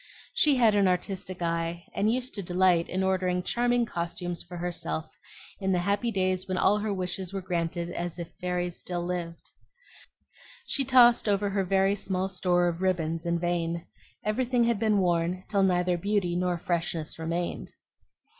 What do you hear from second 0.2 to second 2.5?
She had an artistic eye, and used to